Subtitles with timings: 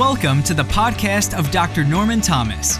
[0.00, 1.84] Welcome to the podcast of Dr.
[1.84, 2.78] Norman Thomas.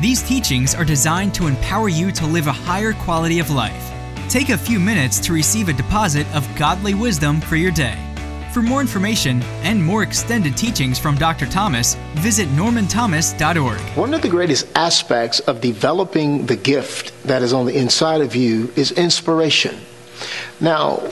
[0.00, 3.92] These teachings are designed to empower you to live a higher quality of life.
[4.30, 7.98] Take a few minutes to receive a deposit of godly wisdom for your day.
[8.54, 11.44] For more information and more extended teachings from Dr.
[11.44, 13.78] Thomas, visit normanthomas.org.
[13.94, 18.34] One of the greatest aspects of developing the gift that is on the inside of
[18.34, 19.76] you is inspiration.
[20.58, 21.06] Now,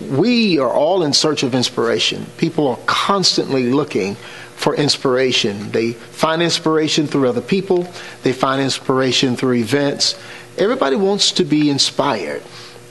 [0.00, 2.26] we are all in search of inspiration.
[2.36, 4.16] People are constantly looking
[4.64, 5.70] for inspiration.
[5.72, 7.86] They find inspiration through other people,
[8.22, 10.18] they find inspiration through events.
[10.56, 12.42] Everybody wants to be inspired.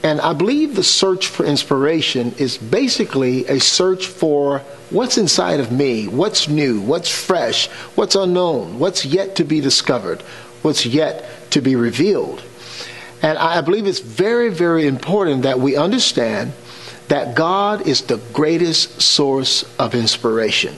[0.03, 4.59] And I believe the search for inspiration is basically a search for
[4.91, 10.21] what's inside of me, what's new, what's fresh, what's unknown, what's yet to be discovered,
[10.61, 12.43] what's yet to be revealed.
[13.23, 16.53] And I believe it's very, very important that we understand
[17.07, 20.75] that God is the greatest source of inspiration.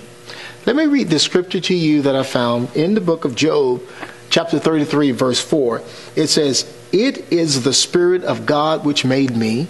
[0.65, 3.83] Let me read the scripture to you that I found in the book of Job,
[4.31, 5.83] chapter 33, verse 4.
[6.15, 9.67] It says, It is the Spirit of God which made me,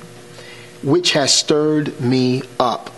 [0.83, 2.91] which has stirred me up.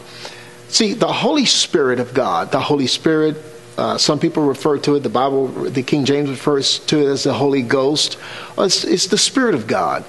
[0.67, 3.37] See, the Holy Spirit of God, the Holy Spirit,
[3.79, 7.23] uh, some people refer to it, the Bible, the King James refers to it as
[7.23, 8.19] the Holy Ghost.
[8.59, 10.05] It's, it's the Spirit of God.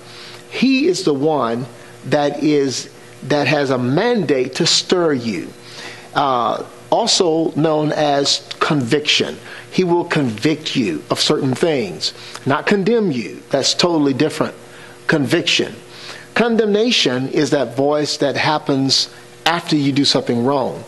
[0.50, 1.64] He is the one
[2.04, 2.90] that is
[3.22, 5.48] that has a mandate to stir you.
[6.14, 9.36] Uh, also known as conviction.
[9.70, 12.12] He will convict you of certain things,
[12.46, 13.42] not condemn you.
[13.50, 14.54] That's totally different.
[15.06, 15.74] Conviction.
[16.34, 19.12] Condemnation is that voice that happens
[19.44, 20.84] after you do something wrong.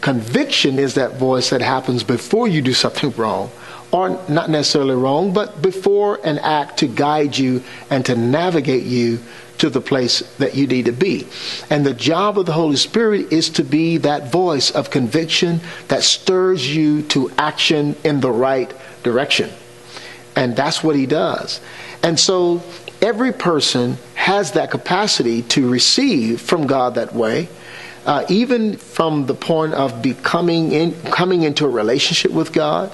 [0.00, 3.50] Conviction is that voice that happens before you do something wrong,
[3.92, 9.20] or not necessarily wrong, but before an act to guide you and to navigate you
[9.58, 11.26] to the place that you need to be.
[11.70, 16.02] And the job of the Holy Spirit is to be that voice of conviction that
[16.02, 19.50] stirs you to action in the right direction.
[20.34, 21.60] And that's what he does.
[22.02, 22.62] And so
[23.02, 27.48] every person has that capacity to receive from God that way
[28.04, 32.92] uh, even from the point of becoming in, coming into a relationship with God,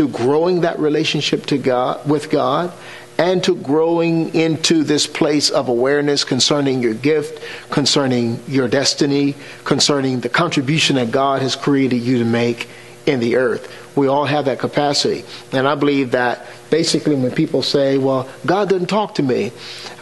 [0.00, 2.72] to growing that relationship to God with God,
[3.18, 9.34] and to growing into this place of awareness concerning your gift, concerning your destiny,
[9.64, 12.66] concerning the contribution that God has created you to make
[13.04, 13.70] in the earth.
[13.96, 15.24] We all have that capacity.
[15.52, 19.52] And I believe that basically when people say, well, God doesn't talk to me,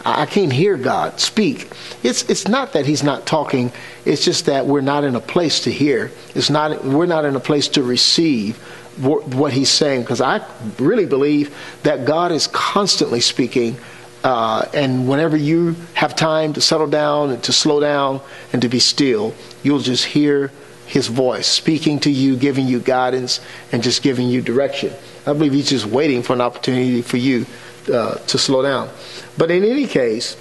[0.05, 1.69] I can't hear God speak.
[2.03, 3.71] It's, it's not that he's not talking.
[4.05, 6.11] It's just that we're not in a place to hear.
[6.35, 8.57] It's not, we're not in a place to receive
[8.99, 10.45] what he's saying because I
[10.77, 13.77] really believe that God is constantly speaking.
[14.23, 18.19] Uh, and whenever you have time to settle down and to slow down
[18.51, 19.33] and to be still,
[19.63, 20.51] you'll just hear
[20.89, 23.39] his voice speaking to you, giving you guidance,
[23.71, 24.91] and just giving you direction.
[25.25, 27.45] I believe he's just waiting for an opportunity for you
[27.93, 28.89] uh, to slow down.
[29.37, 30.35] But in any case,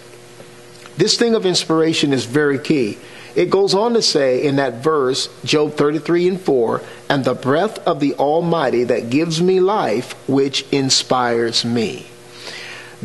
[0.97, 2.99] this thing of inspiration is very key.
[3.37, 7.79] It goes on to say in that verse, Job 33 and 4, and the breath
[7.87, 12.07] of the Almighty that gives me life, which inspires me.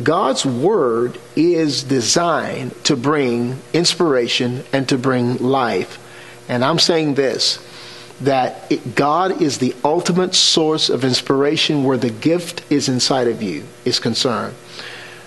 [0.02, 6.00] God's word is designed to bring inspiration and to bring life.
[6.48, 7.58] And I'm saying this
[8.20, 13.42] that it, God is the ultimate source of inspiration where the gift is inside of
[13.42, 14.54] you is concerned.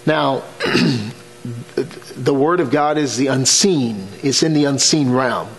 [0.06, 0.44] Now,
[1.76, 5.50] the Word of God is the unseen, it's in the unseen realm,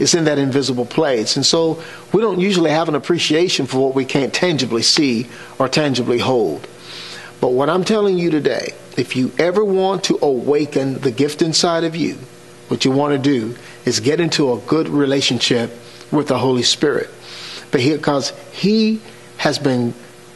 [0.00, 1.36] it's in that invisible place.
[1.36, 5.68] And so we don't usually have an appreciation for what we can't tangibly see or
[5.68, 6.66] tangibly hold.
[7.40, 11.84] But what I'm telling you today, if you ever want to awaken the gift inside
[11.84, 12.18] of you,
[12.72, 15.70] what you want to do is get into a good relationship
[16.10, 17.10] with the Holy Spirit.
[17.70, 19.02] Because He
[19.36, 19.92] has been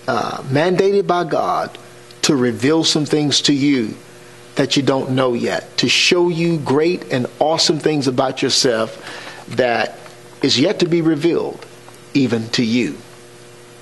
[0.07, 1.79] uh, mandated by God
[2.23, 3.97] to reveal some things to you
[4.57, 9.99] that you don't know yet, to show you great and awesome things about yourself that
[10.43, 11.65] is yet to be revealed
[12.13, 12.99] even to you.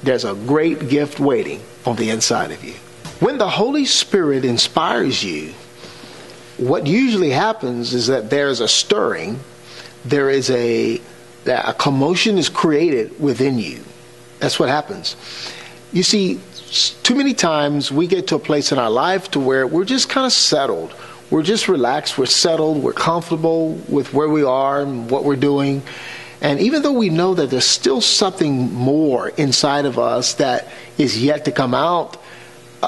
[0.04, 2.74] There's a great gift waiting on the inside of you.
[3.18, 5.54] When the Holy Spirit inspires you,
[6.68, 9.40] what usually happens is that there's a stirring,
[10.04, 11.00] there is a
[11.46, 13.84] a commotion is created within you.
[14.38, 15.14] That's what happens.
[15.92, 16.40] You see,
[17.02, 20.08] too many times we get to a place in our life to where we're just
[20.08, 20.94] kind of settled.
[21.30, 25.82] We're just relaxed, we're settled, we're comfortable with where we are and what we're doing.
[26.40, 30.68] And even though we know that there's still something more inside of us that
[30.98, 32.16] is yet to come out,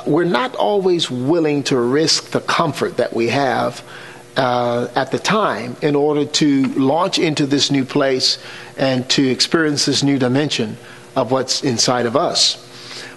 [0.07, 3.85] we're not always willing to risk the comfort that we have
[4.37, 8.39] uh, at the time in order to launch into this new place
[8.77, 10.77] and to experience this new dimension
[11.15, 12.63] of what's inside of us.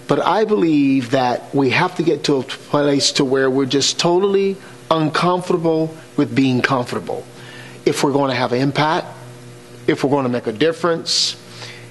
[0.08, 4.00] But I believe that we have to get to a place to where we're just
[4.00, 4.58] totally
[4.90, 7.24] uncomfortable with being comfortable.
[7.86, 9.08] If we're going to have an impact,
[9.88, 11.36] if we're going to make a difference,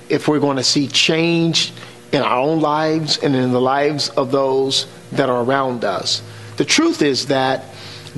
[0.08, 1.72] if we're going to see change
[2.12, 6.22] in our own lives and in the lives of those that are around us.
[6.56, 7.64] The truth is that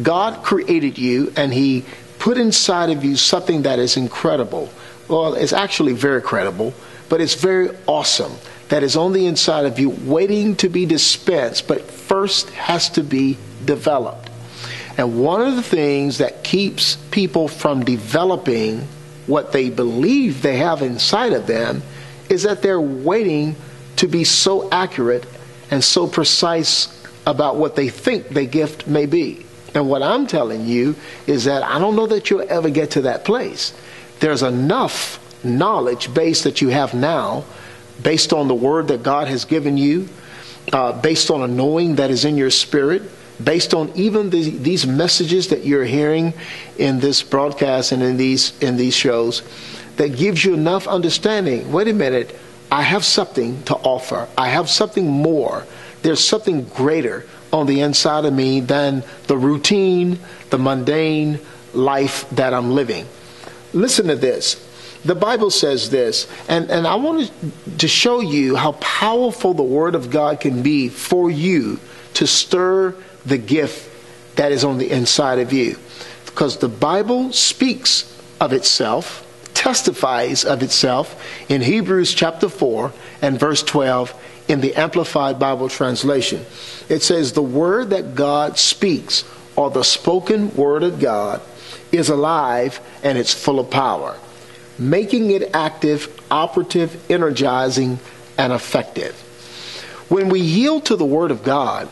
[0.03, 1.85] God created you and He
[2.19, 4.71] put inside of you something that is incredible.
[5.09, 6.73] Well, it's actually very credible,
[7.09, 8.33] but it's very awesome
[8.69, 13.03] that is on the inside of you waiting to be dispensed, but first has to
[13.03, 14.31] be developed.
[14.97, 18.87] And one of the things that keeps people from developing
[19.27, 21.83] what they believe they have inside of them
[22.29, 23.57] is that they're waiting
[24.01, 25.27] to be so accurate
[25.71, 26.89] and so precise
[27.27, 29.45] about what they think their gift may be.
[29.75, 33.03] And what I'm telling you is that I don't know that you'll ever get to
[33.03, 33.75] that place.
[34.21, 37.45] There's enough knowledge base that you have now,
[38.03, 40.09] based on the word that God has given you,
[40.73, 43.03] uh, based on a knowing that is in your spirit,
[43.43, 46.33] based on even the, these messages that you're hearing
[46.79, 49.43] in this broadcast and in these in these shows,
[49.97, 51.71] that gives you enough understanding.
[51.71, 52.35] Wait a minute,
[52.71, 54.29] I have something to offer.
[54.39, 55.67] I have something more.
[56.03, 60.19] There's something greater on the inside of me than the routine,
[60.51, 61.41] the mundane
[61.75, 63.07] life that I'm living.
[63.73, 64.67] Listen to this.
[65.05, 67.31] The Bible says this, and, and I wanted
[67.79, 71.81] to show you how powerful the Word of God can be for you
[72.15, 72.95] to stir
[73.25, 73.89] the gift
[74.37, 75.77] that is on the inside of you.
[76.27, 79.27] Because the Bible speaks of itself,
[79.71, 84.13] testifies of itself in Hebrews chapter 4 and verse 12
[84.49, 86.45] in the Amplified Bible translation.
[86.89, 89.23] It says, The word that God speaks,
[89.55, 91.41] or the spoken word of God,
[91.93, 94.17] is alive and it's full of power,
[94.77, 98.01] making it active, operative, energizing,
[98.37, 99.15] and effective.
[100.09, 101.87] When we yield to the word of God,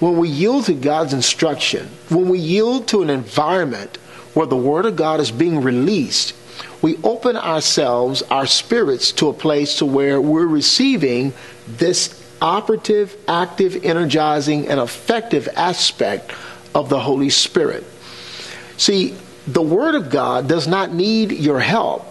[0.00, 3.98] when we yield to God's instruction, when we yield to an environment
[4.32, 6.34] where the word of God is being released,
[6.84, 11.32] we open ourselves, our spirits, to a place to where we're receiving
[11.66, 16.30] this operative, active, energizing, and effective aspect
[16.74, 17.84] of the Holy Spirit.
[18.76, 19.16] See,
[19.46, 22.04] the Word of God does not need your help,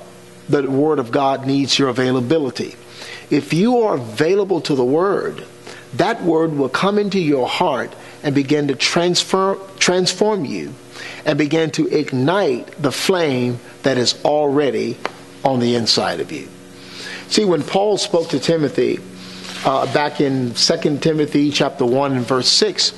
[0.50, 2.76] the Word of God needs your availability.
[3.30, 5.46] If you are available to the Word,
[5.98, 7.94] that Word will come into your heart
[8.24, 10.74] and begin to transfer, transform you
[11.26, 14.98] and begin to ignite the flame that is already
[15.44, 16.48] on the inside of you.
[17.28, 19.00] See, when Paul spoke to Timothy
[19.66, 22.94] uh, back in 2 Timothy chapter 1 and verse 6,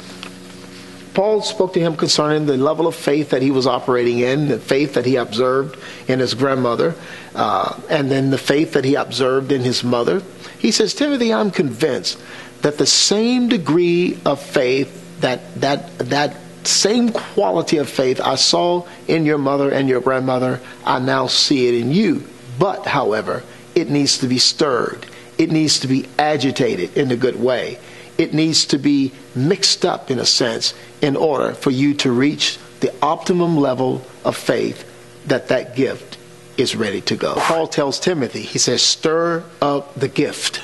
[1.13, 4.59] Paul spoke to him concerning the level of faith that he was operating in, the
[4.59, 5.79] faith that he observed
[6.09, 6.93] in his grandmother,
[7.33, 10.21] uh, and then the faith that he observed in his mother.
[10.59, 12.19] He says, Timothy, I'm convinced
[12.61, 16.35] that the same degree of faith, that, that, that
[16.67, 21.67] same quality of faith I saw in your mother and your grandmother, I now see
[21.67, 22.23] it in you.
[22.57, 25.05] But, however, it needs to be stirred.
[25.37, 27.77] It needs to be agitated in a good way.
[28.17, 32.57] It needs to be mixed up, in a sense, in order for you to reach
[32.79, 34.89] the optimum level of faith
[35.27, 36.17] that that gift
[36.57, 37.35] is ready to go.
[37.35, 40.61] Paul tells Timothy, he says, stir up the gift.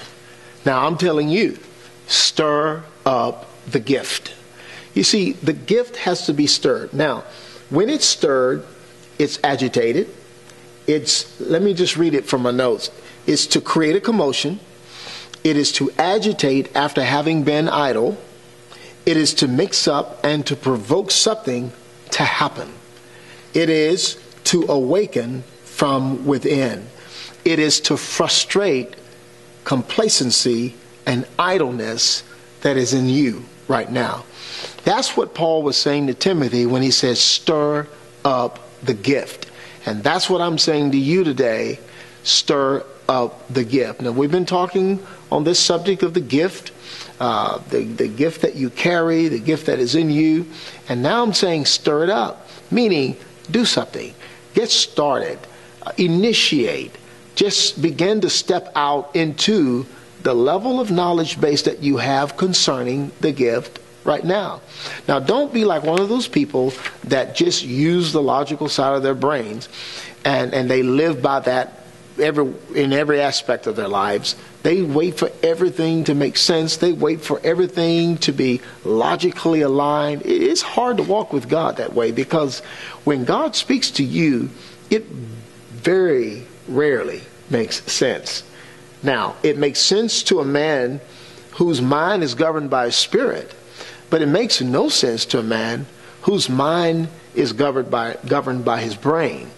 [0.65, 1.57] Now, I'm telling you,
[2.07, 4.34] stir up the gift.
[4.93, 6.93] You see, the gift has to be stirred.
[6.93, 7.24] Now,
[7.69, 8.65] when it's stirred,
[9.17, 10.10] it's agitated.
[10.88, 12.91] It's, let me just read it from my notes.
[13.25, 14.60] It's to create a commotion.
[15.43, 18.17] It is to agitate after having been idle.
[19.05, 21.71] It is to mix up and to provoke something
[22.12, 22.74] to happen.
[23.53, 26.88] It is to awaken from within.
[27.45, 28.95] It is to frustrate
[29.63, 32.24] complacency and idleness
[32.62, 34.25] that is in you right now.
[34.84, 37.88] That's what Paul was saying to Timothy when he says, stir
[38.26, 39.50] up the gift.
[39.86, 41.80] And that's what I'm saying to you today
[42.24, 44.02] stir up the gift.
[44.02, 46.72] Now, we've been talking on this subject of the gift,
[47.20, 50.46] uh, the, the gift that you carry, the gift that is in you.
[50.88, 53.18] And now I'm saying stir it up, meaning
[53.50, 54.14] do something,
[54.54, 55.40] get started,
[55.84, 56.96] uh, initiate,
[57.36, 59.86] just begin to step out into
[60.24, 64.62] the level of knowledge base that you have concerning the gift right now.
[65.08, 66.74] Now, don't be like one of those people
[67.05, 69.70] that just use the logical side of their brains
[70.25, 71.81] and, and they live by that
[72.20, 74.36] every, in every aspect of their lives.
[74.63, 76.77] They wait for everything to make sense.
[76.77, 80.22] They wait for everything to be logically aligned.
[80.22, 82.60] It is hard to walk with God that way because
[83.03, 84.50] when God speaks to you,
[84.89, 88.43] it very rarely makes sense.
[89.03, 91.01] Now, it makes sense to a man
[91.53, 93.53] whose mind is governed by his spirit,
[94.12, 95.88] but it makes no sense to a man
[96.24, 99.50] whose mind is governed by, governed by his brain.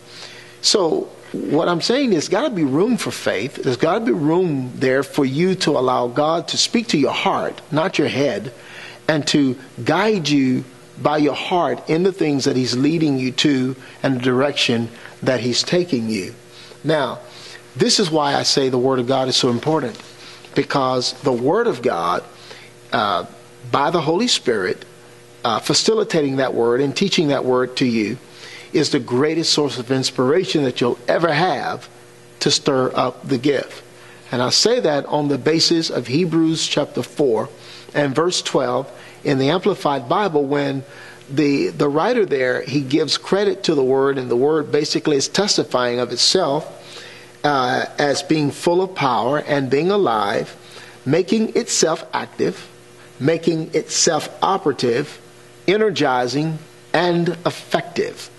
[0.62, 3.56] So, what I'm saying is, got to be room for faith.
[3.56, 7.12] There's got to be room there for you to allow God to speak to your
[7.12, 8.54] heart, not your head,
[9.08, 10.64] and to guide you
[11.02, 14.90] by your heart in the things that He's leading you to and the direction
[15.24, 16.36] that He's taking you.
[16.84, 17.20] Now,
[17.76, 20.00] this is why I say the Word of God is so important,
[20.54, 22.24] because the Word of God,
[22.92, 23.26] uh,
[23.72, 24.86] by the Holy Spirit,
[25.44, 28.18] uh, facilitating that Word and teaching that Word to you,
[28.72, 31.88] is the greatest source of inspiration that you'll ever have
[32.40, 33.84] to stir up the gift.
[34.32, 37.50] And I say that on the basis of Hebrews chapter 4
[37.94, 38.92] and verse 12
[39.24, 40.84] in the Amplified Bible when
[41.30, 45.28] the, the writer there, he gives credit to the word, and the word basically is
[45.28, 46.80] testifying of itself
[47.44, 50.56] uh, as being full of power and being alive,
[51.06, 52.70] making itself active,
[53.24, 55.20] making itself operative,
[55.66, 56.60] energizing,
[56.94, 58.30] and effective.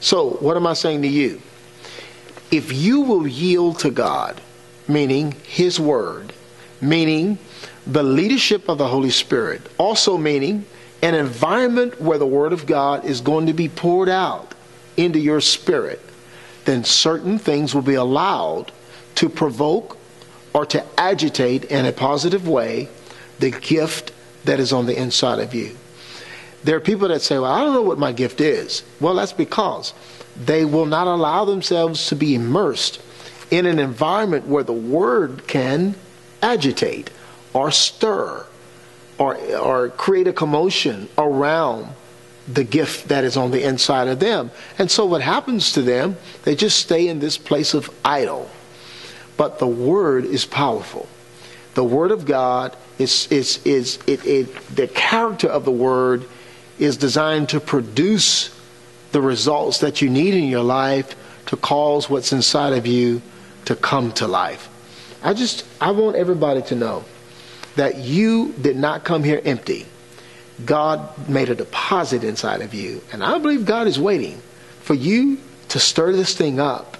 [0.00, 1.40] So, what am I saying to you?
[2.50, 4.40] If you will yield to God,
[4.86, 6.32] meaning His Word,
[6.80, 7.38] meaning
[7.86, 10.66] the leadership of the Holy Spirit, also meaning
[11.02, 14.54] an environment where the Word of God is going to be poured out
[14.96, 16.00] into your spirit,
[16.64, 18.70] then certain things will be allowed
[19.16, 19.98] to provoke
[20.54, 22.88] or to agitate in a positive way
[23.42, 24.12] the gift
[24.44, 25.76] that is on the inside of you.
[26.62, 28.84] There are people that say, Well, I don't know what my gift is.
[29.00, 29.92] Well, that's because
[30.36, 33.02] they will not allow themselves to be immersed
[33.50, 35.96] in an environment where the Word can
[36.40, 37.10] agitate
[37.52, 38.46] or stir
[39.18, 41.88] or, or create a commotion around
[42.46, 44.52] the gift that is on the inside of them.
[44.78, 48.48] And so what happens to them, they just stay in this place of idle.
[49.36, 51.08] But the word is powerful.
[51.74, 56.24] The word of God is is is it, it the character of the word
[56.78, 58.50] is designed to produce
[59.12, 61.14] the results that you need in your life
[61.46, 63.20] to cause what's inside of you
[63.66, 64.68] to come to life.
[65.22, 67.04] I just I want everybody to know
[67.76, 69.86] that you did not come here empty.
[70.64, 73.02] God made a deposit inside of you.
[73.12, 74.40] And I believe God is waiting
[74.80, 76.96] for you to stir this thing up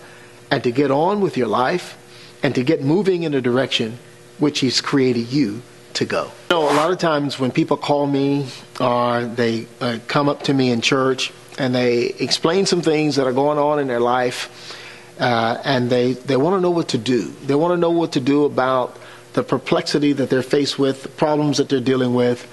[0.50, 1.98] and to get on with your life
[2.42, 3.98] and to get moving in the direction
[4.38, 5.62] which He's created you
[5.94, 6.24] to go.
[6.50, 8.48] You know, a lot of times when people call me
[8.80, 13.26] or they uh, come up to me in church and they explain some things that
[13.26, 14.78] are going on in their life
[15.18, 17.28] uh, and they, they want to know what to do.
[17.46, 18.96] They want to know what to do about
[19.34, 22.50] the perplexity that they're faced with, the problems that they're dealing with.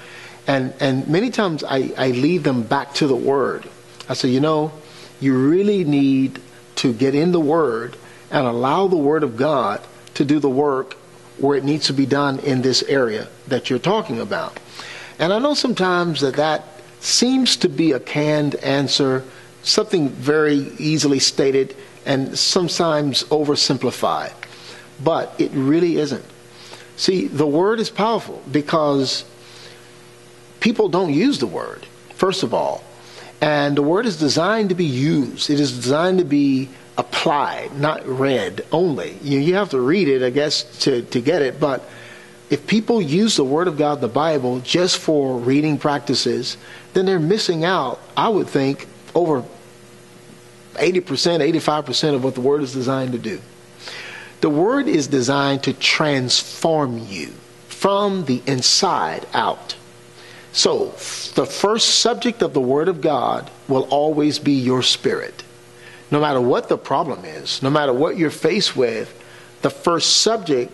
[0.47, 3.67] And, and many times I, I lead them back to the Word.
[4.07, 4.71] I say, you know,
[5.19, 6.41] you really need
[6.75, 7.97] to get in the Word
[8.31, 9.81] and allow the Word of God
[10.15, 10.95] to do the work
[11.41, 14.59] where it needs to be done in this area that you're talking about.
[15.17, 16.63] And I know sometimes that that
[16.99, 19.23] seems to be a canned answer,
[19.63, 24.33] something very easily stated and sometimes oversimplified.
[25.03, 26.25] But it really isn't.
[26.97, 29.23] See, the word is powerful because
[30.59, 32.83] people don't use the word, first of all.
[33.41, 36.69] And the word is designed to be used, it is designed to be
[36.99, 39.17] applied, not read only.
[39.23, 41.57] You, you have to read it, I guess, to, to get it.
[41.57, 41.81] But
[42.49, 46.57] if people use the Word of God, the Bible, just for reading practices,
[46.93, 49.45] then they're missing out, I would think, over
[50.73, 51.01] 80%,
[51.63, 53.39] 85% of what the Word is designed to do.
[54.41, 57.27] The word is designed to transform you
[57.67, 59.75] from the inside out.
[60.51, 60.87] So,
[61.35, 65.43] the first subject of the Word of God will always be your spirit.
[66.11, 69.15] No matter what the problem is, no matter what you're faced with,
[69.61, 70.71] the first subject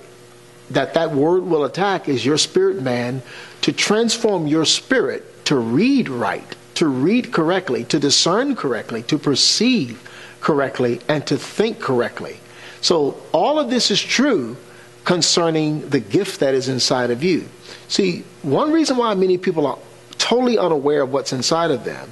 [0.70, 3.22] that that Word will attack is your spirit man
[3.62, 10.02] to transform your spirit to read right, to read correctly, to discern correctly, to perceive
[10.42, 12.40] correctly, and to think correctly.
[12.82, 14.58] So all of this is true
[15.06, 17.48] concerning the gift that is inside of you.
[17.88, 19.78] See, one reason why many people are
[20.18, 22.10] totally unaware of what's inside of them,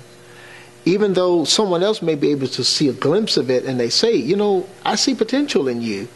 [0.86, 3.90] even though someone else may be able to see a glimpse of it and they
[3.90, 6.08] say, you know, I see potential in you,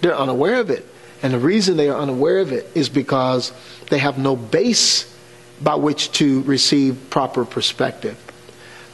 [0.00, 0.86] they're unaware of it.
[1.22, 3.52] And the reason they are unaware of it is because
[3.88, 5.12] they have no base
[5.62, 8.18] by which to receive proper perspective.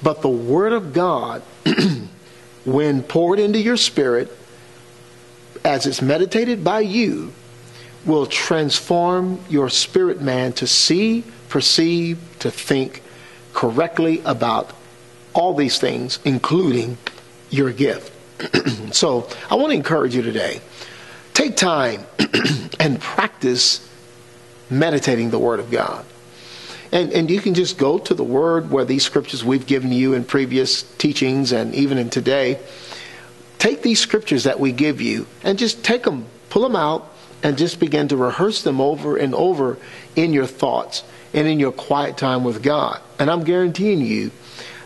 [0.03, 1.43] But the Word of God,
[2.65, 4.37] when poured into your spirit,
[5.65, 7.33] as it's meditated by you,
[8.05, 13.03] will transform your spirit man to see, perceive, to think
[13.53, 14.73] correctly about
[15.35, 16.99] all these things, including
[17.51, 18.13] your gift.
[18.93, 20.61] so I want to encourage you today
[21.35, 22.05] take time
[22.81, 23.89] and practice
[24.69, 26.05] meditating the Word of God.
[26.91, 30.13] And, and you can just go to the Word where these scriptures we've given you
[30.15, 32.61] in previous teachings and even in today.
[33.59, 37.11] Take these scriptures that we give you and just take them, pull them out,
[37.43, 39.79] and just begin to rehearse them over and over
[40.17, 43.01] in your thoughts and in your quiet time with God.
[43.19, 44.31] And I'm guaranteeing you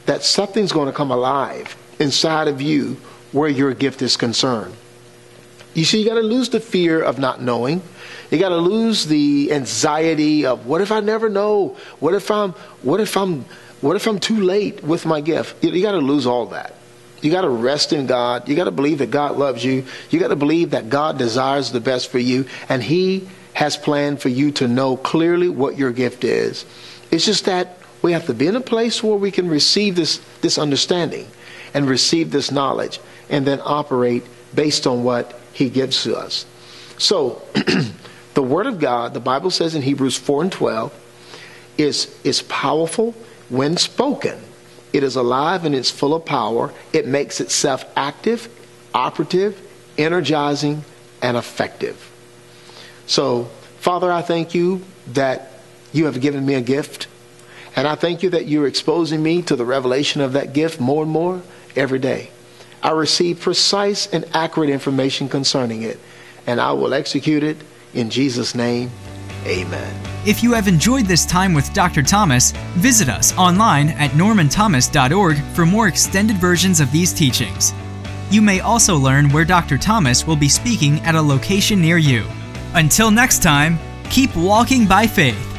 [0.07, 2.95] that something's going to come alive inside of you
[3.33, 4.75] where your gift is concerned.
[5.75, 7.83] You see, you got to lose the fear of not knowing.
[8.31, 11.77] You got to lose the anxiety of what if I never know?
[12.01, 13.45] What if I'm what if I'm
[13.83, 15.63] what if I'm too late with my gift?
[15.63, 16.75] You, you got to lose all that.
[17.21, 18.49] You got to rest in God.
[18.49, 19.85] You got to believe that God loves you.
[20.11, 24.21] You got to believe that God desires the best for you and he has planned
[24.21, 26.65] for you to know clearly what your gift is.
[27.11, 30.21] It's just that we have to be in a place where we can receive this
[30.41, 31.27] this understanding
[31.75, 34.25] and receive this knowledge and then operate
[34.55, 36.47] based on what he gives to us.
[36.99, 37.43] So,
[38.35, 40.93] the Word of God, the Bible says in Hebrews 4 and 12,
[41.79, 43.13] is, is powerful
[43.49, 44.39] when spoken.
[44.93, 46.73] It is alive and it's full of power.
[46.93, 48.49] It makes itself active,
[48.95, 49.61] operative,
[49.99, 50.85] energizing,
[51.21, 52.11] and effective.
[53.07, 53.45] So,
[53.79, 55.51] Father, I thank you that
[55.93, 57.06] you have given me a gift.
[57.77, 61.03] And I thank you that you're exposing me to the revelation of that gift more
[61.03, 61.43] and more
[61.77, 62.31] every day.
[62.83, 66.01] I receive precise and accurate information concerning it,
[66.47, 67.59] and I will execute it
[67.93, 68.91] in Jesus' name.
[69.45, 69.95] Amen.
[70.27, 72.03] If you have enjoyed this time with Dr.
[72.03, 77.75] Thomas, visit us online at normanthomas.org for more extended versions of these teachings.
[78.31, 79.79] You may also learn where Dr.
[79.79, 82.25] Thomas will be speaking at a location near you.
[82.75, 83.79] Until next time,
[84.11, 85.56] keep walking by faith